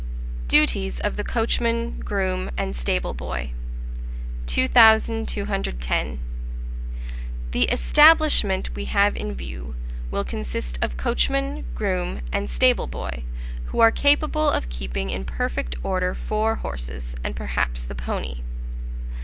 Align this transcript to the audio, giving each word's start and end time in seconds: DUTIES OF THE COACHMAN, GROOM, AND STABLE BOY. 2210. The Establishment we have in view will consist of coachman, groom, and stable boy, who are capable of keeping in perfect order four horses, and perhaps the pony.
DUTIES 0.47 0.99
OF 1.01 1.15
THE 1.15 1.23
COACHMAN, 1.23 1.99
GROOM, 1.99 2.49
AND 2.57 2.75
STABLE 2.75 3.13
BOY. 3.13 3.51
2210. 4.47 6.19
The 7.51 7.63
Establishment 7.65 8.73
we 8.73 8.85
have 8.85 9.15
in 9.15 9.35
view 9.35 9.75
will 10.09 10.23
consist 10.23 10.79
of 10.81 10.97
coachman, 10.97 11.65
groom, 11.75 12.21
and 12.31 12.49
stable 12.49 12.87
boy, 12.87 13.23
who 13.65 13.79
are 13.79 13.91
capable 13.91 14.49
of 14.49 14.69
keeping 14.69 15.11
in 15.11 15.23
perfect 15.23 15.75
order 15.83 16.15
four 16.15 16.55
horses, 16.55 17.15
and 17.23 17.35
perhaps 17.35 17.85
the 17.85 17.93
pony. 17.93 18.37